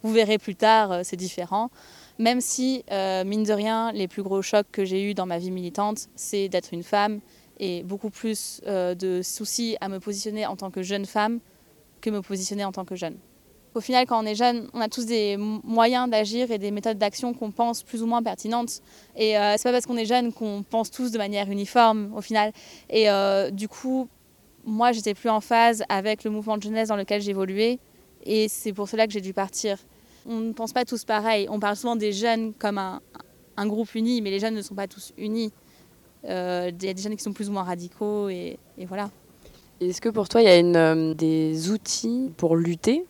[0.04, 1.70] vous verrez plus tard, c'est différent.
[2.20, 2.84] Même si,
[3.26, 6.50] mine de rien, les plus gros chocs que j'ai eus dans ma vie militante, c'est
[6.50, 7.20] d'être une femme
[7.60, 11.40] et beaucoup plus euh, de soucis à me positionner en tant que jeune femme
[12.02, 13.18] que me positionner en tant que jeune.
[13.74, 16.98] Au final, quand on est jeune, on a tous des moyens d'agir et des méthodes
[16.98, 18.82] d'action qu'on pense plus ou moins pertinentes.
[19.16, 22.22] Et euh, c'est pas parce qu'on est jeune qu'on pense tous de manière uniforme au
[22.22, 22.54] final.
[22.90, 24.08] Et euh, du coup,
[24.66, 27.78] moi, j'étais plus en phase avec le mouvement de jeunesse dans lequel j'évoluais.
[28.26, 29.78] Et c'est pour cela que j'ai dû partir.
[30.26, 31.48] On ne pense pas tous pareil.
[31.50, 33.00] On parle souvent des jeunes comme un,
[33.58, 35.52] un groupe uni, mais les jeunes ne sont pas tous unis.
[36.26, 39.10] Euh, il y a des jeunes qui sont plus ou moins radicaux et, voilà.
[39.80, 43.06] Est-ce que pour toi, il y a une, euh, des outils pour lutter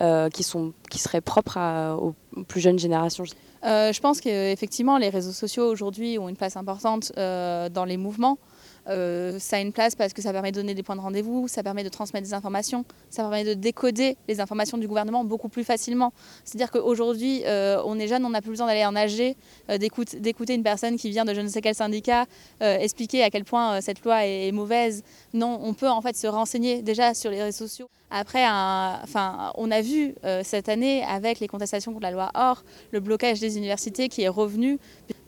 [0.00, 1.58] euh, qui, sont, qui seraient propres
[2.00, 3.24] aux plus jeunes générations?
[3.62, 8.38] Je pense qu'effectivement, les réseaux sociaux aujourd'hui ont une place importante dans les mouvements.
[8.90, 11.48] Euh, ça a une place parce que ça permet de donner des points de rendez-vous,
[11.48, 15.48] ça permet de transmettre des informations, ça permet de décoder les informations du gouvernement beaucoup
[15.48, 16.12] plus facilement.
[16.44, 19.36] C'est-à-dire qu'aujourd'hui, euh, on est jeune, on n'a plus besoin d'aller en AG,
[19.70, 22.26] euh, d'écouter une personne qui vient de je ne sais quel syndicat
[22.60, 25.02] expliquer à quel point cette loi est, mauvaise.
[25.32, 27.88] Non, on peut en fait se renseigner déjà sur les réseaux sociaux.
[28.10, 33.00] Après, enfin, on a vu cette année avec les contestations contre la loi OR, le
[33.00, 34.78] blocage des universités qui est revenu.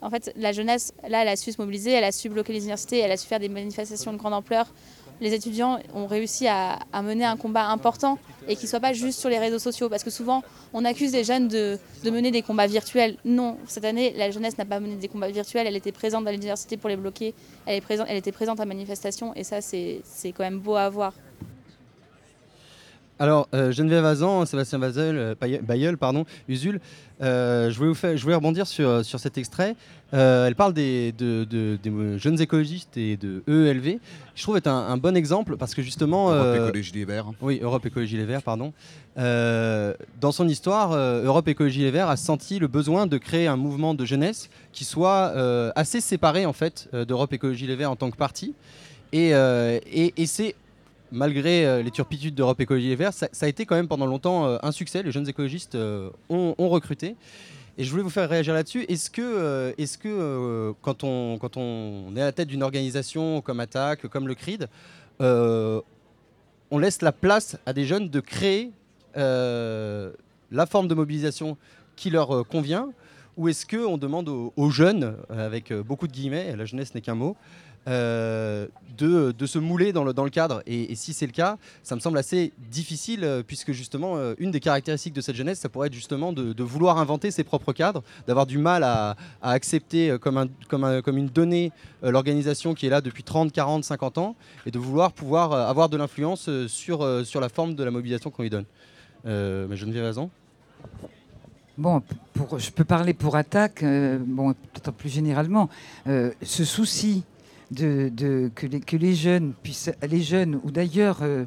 [0.02, 2.60] En fait, la jeunesse, là, elle a su se mobiliser, elle a su bloquer les
[2.60, 4.66] universités, elle a su faire des manifestations de grande ampleur.
[5.20, 9.20] Les étudiants ont réussi à, mener un combat important et qui ne soit pas juste
[9.20, 9.88] sur les réseaux sociaux.
[9.88, 13.16] Parce que souvent, on accuse les jeunes de, mener des combats virtuels.
[13.24, 15.68] Non, cette année, la jeunesse n'a pas mené des combats virtuels.
[15.68, 17.34] Elle était présente dans l'université pour les bloquer.
[17.66, 19.32] Elle, elle était présente à manifestation.
[19.36, 21.14] Et ça, c'est quand même beau à voir.
[23.22, 26.80] Alors, euh, Geneviève Azan, Sébastien Bazeul, euh, Bayeul, pardon, Usul,
[27.22, 29.76] euh, je, voulais vous faire- je voulais rebondir sur, sur cet extrait.
[30.12, 34.00] Euh, elle parle des, de- de- des jeunes écologistes et de EELV.
[34.34, 36.32] Je trouve est un, un bon exemple parce que justement.
[36.32, 37.26] Europe euh, Écologie Les Verts.
[37.40, 38.72] Oui, Europe Écologie Les Verts, pardon.
[39.18, 43.46] Euh, dans son histoire, euh, Europe Écologie Les Verts a senti le besoin de créer
[43.46, 47.76] un mouvement de jeunesse qui soit euh, assez séparé en fait euh, d'Europe Écologie Les
[47.76, 48.52] Verts en tant que parti.
[49.12, 50.56] Et, euh, et- et c'est
[51.12, 54.46] malgré euh, les turpitudes d'Europe Écologie Les Verts, ça, a été quand même pendant longtemps
[54.46, 55.02] euh, un succès.
[55.02, 57.14] Les jeunes écologistes euh, ont, recruté.
[57.78, 58.84] Et je voulais vous faire réagir là-dessus.
[58.88, 64.68] Est-ce que, quand, on, est à la tête d'une organisation comme Attaque, comme le CRID,
[65.20, 68.72] on laisse la place à des jeunes de créer
[69.14, 71.56] la forme de mobilisation
[71.96, 72.90] qui leur convient
[73.36, 77.00] Ou est-ce qu'on demande aux, jeunes, euh, avec euh, beaucoup de guillemets, la jeunesse n'est
[77.00, 77.34] qu'un mot,
[77.88, 78.68] euh,
[78.98, 80.62] de, de se mouler dans le, dans le cadre?
[80.66, 85.14] Et, si c'est le cas, ça me semble assez difficile puisque justement une des caractéristiques
[85.14, 88.58] de cette jeunesse, ça pourrait être justement de, vouloir inventer ses propres cadres, d'avoir du
[88.58, 93.00] mal à, à accepter comme, un, comme, un- comme une donnée l'organisation qui est là
[93.00, 97.48] depuis 30, 40, 50 ans et de vouloir pouvoir avoir de l'influence sur, sur la
[97.48, 98.66] forme de la mobilisation qu'on lui donne.
[99.24, 100.30] Mais Geneviève raison.
[101.78, 102.02] Bon,
[102.58, 105.70] je peux parler pour attaque, euh, bon, peut-être plus généralement.
[106.06, 107.24] Euh, ce souci
[107.70, 111.46] de, que, les, jeunes puissent, les jeunes ou d'ailleurs euh,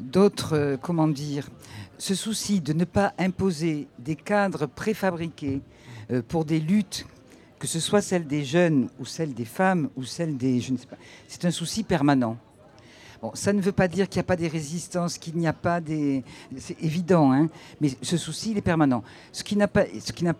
[0.00, 1.50] d'autres, comment dire,
[1.98, 5.60] ce souci de ne pas imposer des cadres préfabriqués
[6.28, 7.06] pour des luttes,
[7.58, 10.78] que ce soit celle des jeunes ou celle des femmes ou celle des, je ne
[10.78, 10.96] sais pas,
[11.28, 12.38] c'est un souci permanent.
[13.22, 15.52] Bon, ça ne veut pas dire qu'il n'y a pas des résistances, qu'il n'y a
[15.52, 16.22] pas des...
[16.58, 17.48] C'est évident, hein,
[17.80, 19.02] mais ce souci, il est permanent.
[19.32, 19.86] Ce qui n'a pas,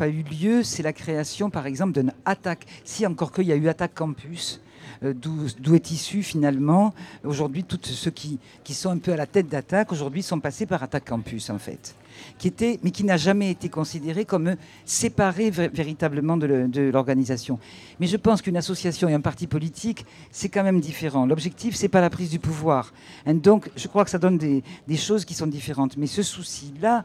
[0.08, 2.66] eu lieu, c'est la création, par exemple, d'une attaque.
[2.84, 4.60] Si encore qu'il y a eu Attaque Campus,
[5.02, 8.38] euh, d'où est issu finalement, aujourd'hui, tous ceux qui
[8.74, 11.94] sont un peu à la tête d'attaque, aujourd'hui, sont passés par Attaque Campus, en fait.
[12.38, 17.58] Qui était, mais qui n'a jamais été considéré comme séparé vé- véritablement de l'organisation.
[18.00, 21.26] Mais je pense qu'une association et un parti politique, c'est quand même différent.
[21.26, 22.92] L'objectif, c'est pas la prise du pouvoir.
[23.26, 24.62] Hein, donc, je crois que ça donne des,
[24.96, 25.96] choses qui sont différentes.
[25.96, 27.04] Mais ce souci-là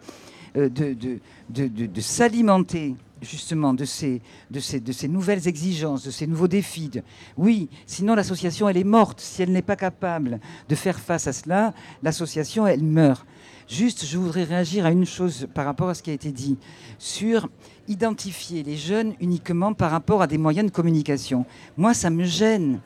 [0.57, 6.91] euh, de, s'alimenter justement de ces, de, ces, nouvelles exigences, de ces nouveaux défis.
[7.37, 9.19] Oui, sinon l'association, elle est morte.
[9.19, 13.25] Si elle n'est pas capable de faire face à cela, l'association, elle meurt.
[13.69, 16.57] Juste, je voudrais réagir à une chose par rapport à ce qui a été dit
[16.99, 17.49] sur
[17.87, 21.45] identifier les jeunes uniquement par rapport à des moyens de communication.
[21.77, 22.79] Moi, ça me gêne.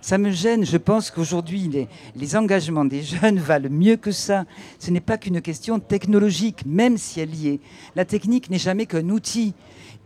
[0.00, 0.64] Ça me gêne.
[0.64, 4.44] Je pense qu'aujourd'hui, les, engagements des jeunes valent mieux que ça.
[4.78, 7.60] Ce n'est pas qu'une question technologique, même si elle y est.
[7.94, 9.54] La technique n'est jamais qu'un outil.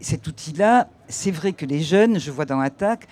[0.00, 3.06] Cet outil-là, c'est vrai que les jeunes, je vois dans Attaque,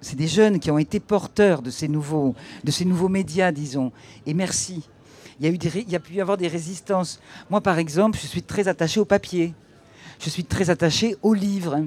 [0.00, 3.90] c'est des jeunes qui ont été porteurs de ces nouveaux, de ces nouveaux médias, disons.
[4.24, 4.88] Et merci.
[5.40, 7.20] Il y, a eu des il y a pu y avoir des résistances.
[7.50, 9.54] Moi, par exemple, je suis très attaché au papier.
[10.20, 11.80] Je suis très attaché au livre.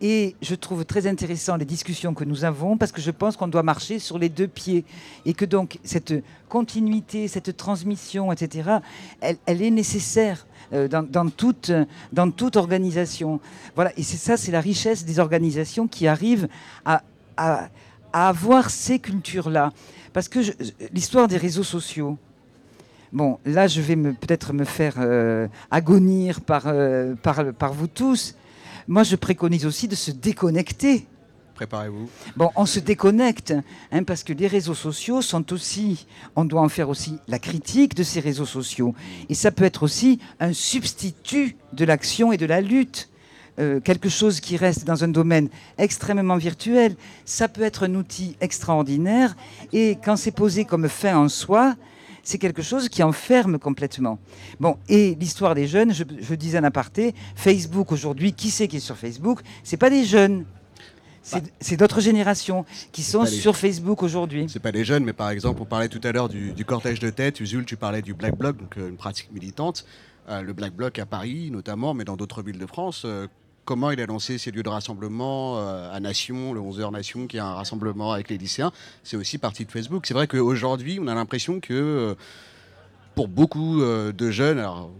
[0.00, 3.48] Et je trouve très intéressant les discussions que nous avons parce que je pense qu'on
[3.48, 4.84] doit marcher sur les deux pieds
[5.26, 6.14] et que donc cette
[6.48, 8.78] continuité, cette transmission, etc.,
[9.20, 11.72] elle, elle est nécessaire euh, dans, toute,
[12.12, 13.40] dans toute organisation.
[13.74, 16.46] Voilà, et c'est ça, c'est la richesse des organisations qui arrivent
[16.84, 17.02] à,
[17.36, 17.68] à-
[18.12, 19.72] avoir ces cultures-là.
[20.12, 20.38] Parce que
[20.94, 22.16] l'histoire des réseaux sociaux,
[23.12, 28.34] Bon, là, je vais peut-être me faire euh, agonir par, euh, par, par vous tous.
[28.86, 31.06] Moi, je préconise aussi de se déconnecter.
[31.54, 32.08] Préparez-vous.
[32.36, 33.52] Bon, on se déconnecte,
[33.90, 37.94] hein, parce que les réseaux sociaux sont aussi, on doit en faire aussi la critique
[37.96, 38.94] de ces réseaux sociaux.
[39.28, 43.08] Et ça peut être aussi un substitut de l'action et de la lutte.
[43.58, 46.94] Euh, quelque chose qui reste dans un domaine extrêmement virtuel,
[47.24, 49.34] ça peut être un outil extraordinaire.
[49.72, 51.74] Et quand c'est posé comme fin en soi,
[52.28, 54.18] c'est quelque chose qui enferme complètement.
[54.60, 58.76] Bon, et l'histoire des jeunes, je, je disais en aparté, Facebook aujourd'hui, qui c'est qui
[58.76, 59.40] est sur Facebook?
[59.64, 60.44] C'est pas des jeunes.
[61.22, 64.44] C'est c'est d'autres générations qui sont les- sur Facebook aujourd'hui.
[64.48, 67.00] C'est pas les jeunes, mais par exemple, on parlait tout à l'heure du, du cortège
[67.00, 67.40] de tête.
[67.40, 69.86] Usul, tu parlais du Black Bloc, donc euh, une pratique militante.
[70.28, 73.02] Euh, le Black Bloc à Paris, notamment, mais dans d'autres villes de France.
[73.06, 73.26] euh,
[73.68, 77.36] comment il a lancé ces lieux de rassemblement euh, à Nation, le 11h Nation, qui
[77.36, 78.72] est un rassemblement avec les lycéens
[79.04, 80.06] C'est aussi parti de Facebook.
[80.06, 81.74] C'est vrai qu'aujourd'hui, on a l'impression que.
[81.74, 82.14] euh,
[83.18, 84.92] pour beaucoup euh, de jeunes, alors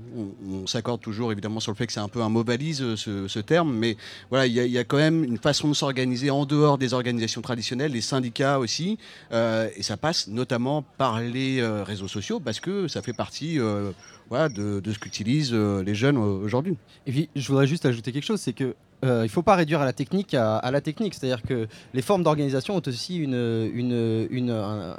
[0.45, 3.39] on, s'accorde toujours évidemment sur le fait que c'est un peu un mot euh, ce,
[3.39, 3.97] terme, mais
[4.29, 7.93] voilà, il y, a- quand même une façon de s'organiser en dehors des organisations traditionnelles,
[7.93, 8.99] les syndicats aussi,
[9.31, 13.93] euh, et ça passe notamment par les réseaux sociaux parce que ça fait partie de,
[14.33, 16.77] ce qu'utilisent les jeunes aujourd'hui.
[17.07, 19.85] Et puis, je voudrais juste ajouter quelque chose, c'est que il faut pas réduire à
[19.85, 21.15] la technique à, la technique.
[21.15, 24.97] C'est-à-dire que les formes d'organisation ont aussi une, une, une, un-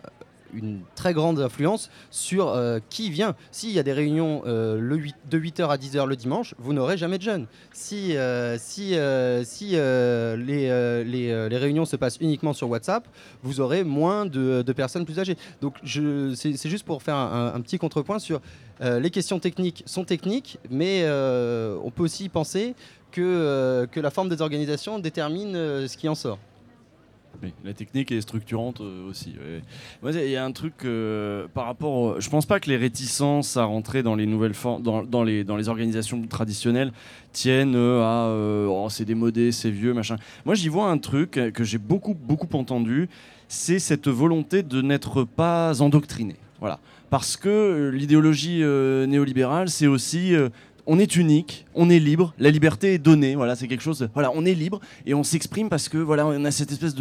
[0.53, 3.35] une très grande influence sur euh, qui vient.
[3.51, 6.73] S'il y a des réunions euh, le 8 de 8h à 10h le dimanche, vous
[6.73, 7.47] n'aurez jamais de jeunes.
[7.73, 8.57] Si, euh,
[10.35, 13.07] les, réunions se passent uniquement sur WhatsApp,
[13.43, 15.37] vous aurez moins de, personnes plus âgées.
[15.61, 18.41] Donc c'est juste pour faire un, petit contrepoint sur
[18.81, 22.75] les questions techniques sont techniques, mais on peut aussi penser
[23.11, 25.53] que, que la forme des organisations détermine
[25.87, 26.39] ce qui en sort.
[27.41, 29.35] Oui, la technique est structurante euh, aussi.
[30.03, 32.19] il y a un truc euh, par rapport.
[32.19, 36.21] Je pense pas que les réticences à rentrer dans les nouvelles dans, dans les, organisations
[36.27, 36.91] traditionnelles
[37.31, 38.67] tiennent euh, à.
[38.69, 40.17] oh, c'est démodé, c'est vieux, machin.
[40.45, 43.07] Moi, j'y vois un truc que j'ai beaucoup, beaucoup entendu.
[43.47, 46.35] C'est cette volonté de n'être pas endoctriné.
[46.59, 46.79] Voilà.
[47.09, 50.35] Parce que l'idéologie néolibérale, c'est aussi.
[50.91, 53.35] On est unique, on est libre, la liberté est donnée.
[53.35, 54.09] Voilà, c'est quelque chose.
[54.15, 56.95] voilà, on est libre et on s'exprime parce que voilà, on a cette espèce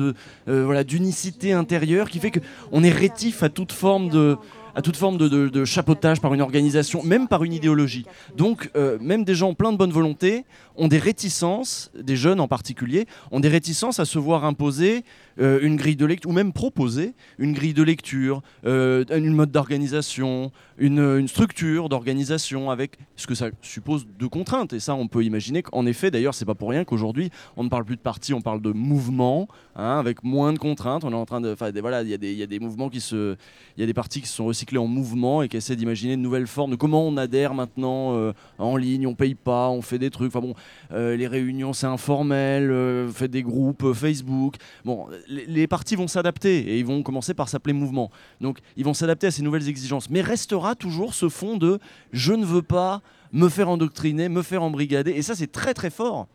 [0.46, 4.36] euh, d'unicité intérieure qui fait que on est rétif à toute forme de
[4.74, 8.06] à toute forme de, chapeautage par une organisation, même par une idéologie.
[8.36, 10.44] Donc, euh, même des gens pleins de bonne volonté
[10.76, 15.04] ont des réticences, des jeunes en particulier, ont des réticences à se voir imposer
[15.40, 19.50] euh, une grille de lecture, ou même proposer une grille de lecture, euh, une mode
[19.50, 24.72] d'organisation, une, une structure d'organisation avec ce que ça suppose de contraintes.
[24.72, 27.68] Et ça, on peut imaginer qu'en effet, d'ailleurs, c'est pas pour rien qu'aujourd'hui, on ne
[27.68, 31.04] parle plus de parti, on parle de mouvement, hein, avec moins de contraintes.
[31.04, 33.36] On est en train de, enfin, voilà, il y, y a des mouvements qui se,
[33.76, 36.16] il y a des partis qui se sont recyclés en mouvement et qui essaient d'imaginer
[36.16, 39.80] de nouvelles formes de comment on adhère maintenant euh, en ligne, on paye pas, on
[39.80, 40.28] fait des trucs.
[40.34, 40.54] Enfin bon,
[40.92, 44.56] euh, les réunions c'est informel, euh, faites des groupes euh, Facebook.
[44.84, 48.10] Bon, les, les partis vont s'adapter et ils vont commencer par s'appeler mouvement.
[48.40, 50.10] Donc ils vont s'adapter à ces nouvelles exigences.
[50.10, 51.78] Mais restera toujours ce fond de
[52.12, 53.00] je ne veux pas
[53.32, 55.12] me faire endoctriner, me faire embrigader.
[55.12, 56.26] Et ça c'est très très fort.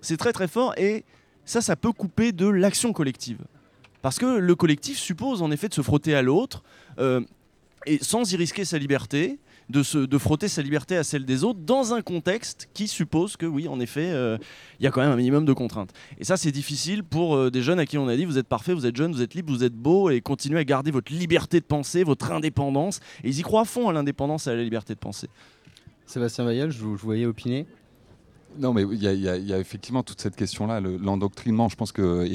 [0.00, 1.04] C'est très très fort et
[1.44, 3.38] ça ça peut couper de l'action collective.
[4.02, 6.62] Parce que le collectif suppose en effet de se frotter à l'autre
[6.98, 7.20] euh,
[7.86, 11.44] et sans y risquer sa liberté, de, se, de frotter sa liberté à celle des
[11.44, 14.38] autres dans un contexte qui suppose que oui, en effet, euh,
[14.78, 15.92] il y a quand même un minimum de contraintes.
[16.18, 18.48] Et ça, c'est difficile pour euh, des jeunes à qui on a dit vous êtes
[18.48, 21.12] parfait, vous êtes jeune, vous êtes libre, vous êtes beau et continuez à garder votre
[21.12, 23.00] liberté de penser, votre indépendance.
[23.24, 25.28] Et ils y croient à fond à l'indépendance et à la liberté de penser.
[26.06, 27.66] Sébastien vous, je vous voyais opiner.
[28.58, 32.26] Non, mais il y, a- effectivement toute cette question-là, le- l'endoctrinement, je pense que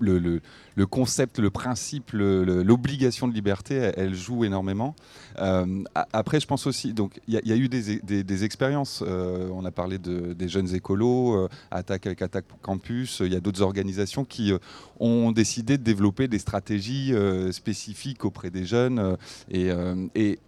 [0.00, 4.94] le, concept, le principe, l'obligation de liberté, elle, joue énormément.
[5.38, 5.82] Euh,
[6.12, 9.02] après, je pense aussi, donc il y, a- eu des, expériences.
[9.06, 13.22] euh, on a parlé de- des jeunes écolos, euh, Attaque avec Attaque Campus.
[13.24, 14.58] Il y a d'autres organisations qui euh,
[15.00, 19.16] ont décidé de développer des stratégies euh, spécifiques auprès des jeunes euh,
[19.54, 20.38] euh, et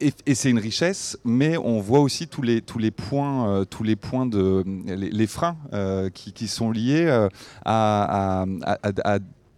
[0.00, 3.82] et, c'est une richesse, mais on voit aussi tous les, tous les points, euh, tous
[3.82, 7.28] les points de les, les freins euh, qui, qui sont liés euh,
[7.64, 8.44] à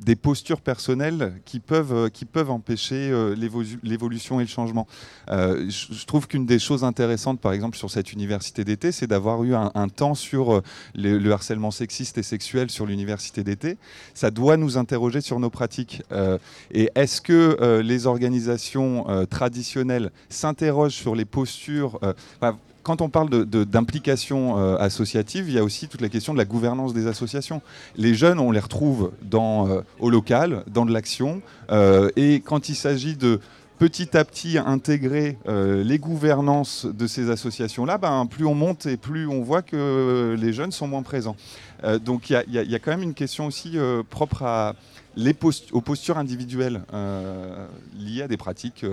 [0.04, 4.86] des postures personnelles qui peuvent, euh, qui peuvent empêcher euh, l'évo- l'évolution et le changement.
[5.30, 9.44] Euh, je, trouve qu'une des choses intéressantes, par exemple, sur cette université d'été, c'est d'avoir
[9.44, 10.62] eu un, temps sur
[10.94, 13.78] le, le harcèlement sexiste et sexuel sur l'université d'été.
[14.14, 16.02] Ça doit nous interroger sur nos pratiques.
[16.70, 21.98] Et est-ce que les organisations traditionnelles s'interrogent sur les postures
[22.82, 26.44] quand on parle d'implication euh, associative, il y a aussi toute la question de la
[26.44, 27.62] gouvernance des associations.
[27.96, 32.74] Les jeunes, on les retrouve euh, au local, dans de l'action, euh, et quand il
[32.74, 33.40] s'agit de
[33.78, 39.26] petit à petit intégrer les gouvernances de ces associations-là, ben, plus on monte et plus
[39.26, 41.34] on voit que les jeunes sont moins présents.
[42.04, 43.76] Donc il y a- quand même une question aussi
[44.08, 44.74] propre
[45.72, 46.82] aux postures individuelles
[47.98, 48.86] liées à des pratiques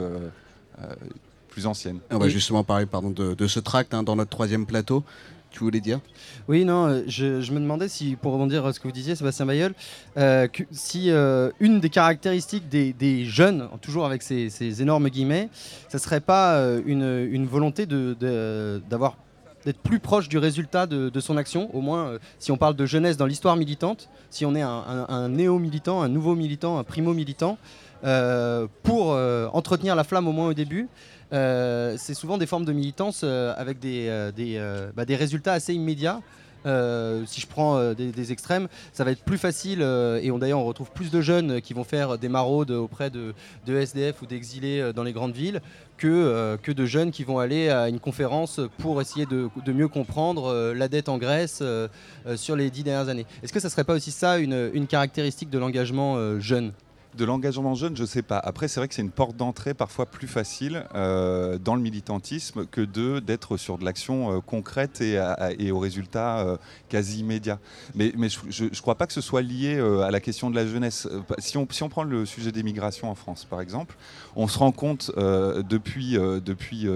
[1.49, 1.99] plus anciennes.
[2.12, 5.03] On va justement parler pardon, de, de ce tract hein, dans notre troisième plateau.
[5.51, 5.99] Tu voulais dire?
[6.47, 9.15] Oui, non, euh, je, je me demandais si, pour rebondir à ce que vous disiez,
[9.15, 9.73] Sébastien Bayeul,
[10.17, 15.09] euh, que- si euh, une des caractéristiques des, des jeunes, toujours avec ces, ces énormes
[15.09, 15.49] guillemets,
[15.88, 19.17] ça serait pas euh, une, une volonté de- de- d'avoir
[19.65, 22.75] d'être plus proche du résultat de, de son action, au moins euh, si on parle
[22.75, 26.77] de jeunesse dans l'histoire militante, si on est un, un- un néo-militant, un nouveau militant,
[26.77, 27.57] un primo-militant,
[28.03, 30.88] euh, pour euh, entretenir la flamme au moins au début, euh,
[31.31, 35.73] c'est souvent des formes de militance euh, avec des, euh, euh, bah, des résultats assez
[35.73, 36.21] immédiats.
[36.65, 40.59] Euh, si je prends euh, des, extrêmes, ça va être plus facile euh, et d'ailleurs
[40.59, 43.33] on retrouve plus de jeunes qui vont faire des maraudes auprès de,
[43.67, 45.61] SDF ou d'exilés euh, dans les grandes villes
[45.97, 50.47] que, euh, de jeunes qui vont aller à une conférence pour essayer de, mieux comprendre
[50.47, 51.87] euh, la dette en Grèce euh,
[52.27, 53.25] euh, sur les dix dernières années.
[53.41, 56.73] Est-ce que ça serait pas aussi ça une, caractéristique de l'engagement euh, jeune?
[57.18, 58.38] De l'engagement jeune, je ne sais pas.
[58.38, 62.68] Après, c'est vrai que c'est une porte d'entrée parfois plus facile euh, dans le militantisme
[62.68, 62.82] que
[63.20, 66.57] d'être sur de l'action euh, concrète et, aux résultats euh,
[66.88, 67.60] quasi immédiats.
[67.95, 70.68] Mais, mais je ne crois pas que ce soit lié à la question de la
[70.68, 71.07] jeunesse.
[71.39, 73.95] Si on, si on prend le sujet des migrations en France, par exemple,
[74.36, 76.88] on se rend compte depuis 2-3 depuis,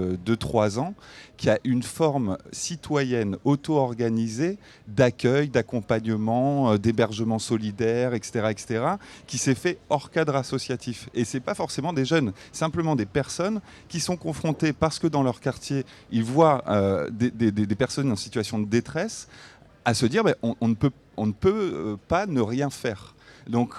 [0.78, 0.94] ans
[1.36, 8.84] qu'il y a une forme citoyenne auto-organisée d'accueil, d'accompagnement, d'hébergement solidaire, etc., etc.,
[9.26, 11.08] qui s'est fait hors cadre associatif.
[11.14, 15.06] Et ce n'est pas forcément des jeunes, simplement des personnes qui sont confrontées parce que
[15.06, 19.28] dans leur quartier, ils voient euh, des, personnes en situation de détresse,
[19.84, 23.14] à se dire ben, on, ne peut, on ne peut euh, pas ne rien faire.
[23.48, 23.74] Donc,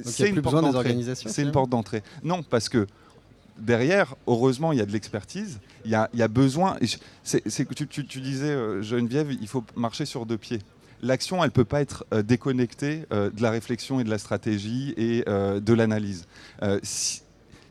[0.00, 0.96] c'est une, porte d'entrée.
[1.14, 2.02] C'est une porte d'entrée.
[2.22, 2.86] Non, parce que
[3.58, 5.58] derrière, heureusement, il y a de l'expertise.
[5.84, 6.76] Il y a, il y a besoin.
[7.22, 7.42] C'est,
[7.74, 10.60] tu, tu, disais, euh, Geneviève, il faut marcher sur deux pieds
[11.02, 14.18] l'action, elle ne peut pas être euh, déconnectée euh, de la réflexion et de la
[14.18, 16.26] stratégie et euh, de l'analyse.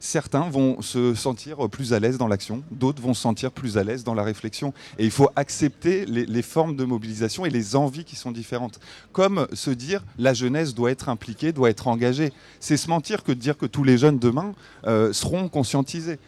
[0.08, 3.84] Certains vont se sentir plus à l'aise dans l'action, d'autres vont se sentir plus à
[3.84, 4.74] l'aise dans la réflexion.
[4.98, 8.80] Et il faut accepter les, formes de mobilisation et les envies qui sont différentes.
[9.12, 12.32] Comme se dire la jeunesse doit être impliquée, doit être engagée.
[12.62, 14.54] C'est se mentir que de dire que tous les jeunes demain
[15.12, 16.20] seront conscientisés.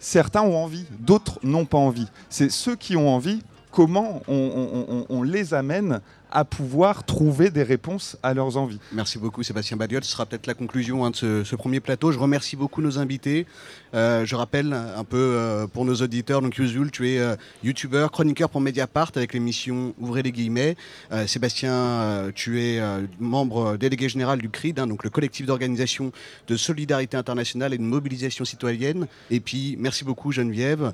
[0.00, 2.08] certains ont envie, d'autres n'ont pas envie.
[2.30, 8.34] C'est ceux qui ont envie comment on, les amène à pouvoir trouver des réponses à
[8.34, 8.78] leurs envies.
[8.92, 10.04] Merci beaucoup Sébastien Badiol.
[10.04, 12.12] Ce sera peut-être la conclusion hein, de ce, premier plateau.
[12.12, 13.46] Je remercie beaucoup nos invités.
[13.94, 18.10] Euh, je rappelle un peu euh, pour nos auditeurs, donc Yuzul, tu es euh, youtubeur,
[18.10, 20.76] chroniqueur pour Mediapart avec l'émission Ouvrez les guillemets.
[21.26, 22.80] Sébastien, tu es
[23.18, 26.12] membre délégué général du CRID, hein, donc le collectif d'organisation
[26.46, 29.06] de solidarité internationale et de mobilisation citoyenne.
[29.30, 30.92] Et puis merci beaucoup Geneviève.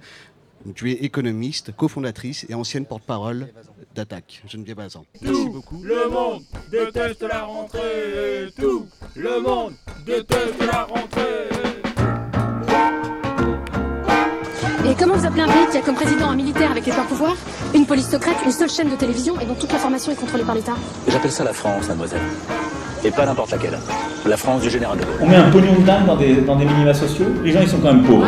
[0.74, 3.48] Tu es économiste, cofondatrice et ancienne porte-parole
[3.94, 4.42] d'Attaque.
[4.48, 5.04] Geneviève Bazan.
[5.22, 5.80] Merci beaucoup.
[5.82, 8.48] Le monde déteste la rentrée.
[8.60, 9.72] Tout le monde
[10.04, 11.48] déteste la rentrée.
[14.86, 17.04] Et comment vous appelez un pays qui a comme président un militaire avec les pleins
[17.04, 17.36] pouvoirs,
[17.74, 20.54] une police secrète, une seule chaîne de télévision et dont toute l'information est contrôlée par
[20.54, 20.74] l'État?
[21.08, 22.20] J'appelle ça la France, mademoiselle.
[23.02, 23.78] Et pas n'importe laquelle.
[24.26, 25.14] La France du général de Gaulle.
[25.20, 27.68] On met un pognon de dingue dans des, dans des minima sociaux, les gens ils
[27.68, 28.26] sont quand même pauvres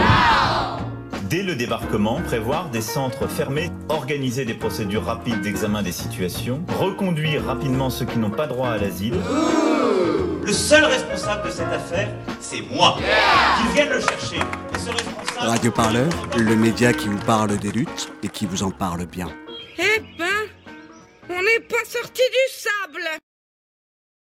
[1.28, 7.44] dès le débarquement, prévoir des centres fermés, organiser des procédures rapides d'examen des situations, reconduire
[7.44, 9.14] rapidement ceux qui n'ont pas droit à l'asile.
[10.44, 12.08] Le seul responsable de cette affaire,
[12.40, 12.96] c'est moi.
[12.98, 14.38] Qui viennent le chercher.
[15.38, 19.28] Radio Parleur, le média qui vous parle des luttes et qui vous en parle bien.
[19.78, 20.24] Eh ben,
[21.28, 23.25] on n'est pas sorti du sable